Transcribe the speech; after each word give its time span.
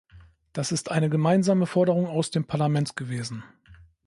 Das 0.51 0.71
ist 0.71 0.89
eine 0.89 1.11
gemeinsame 1.11 1.67
Forderung 1.67 2.07
aus 2.07 2.31
dem 2.31 2.43
Parlament 2.43 2.95
gewesen. 2.95 3.43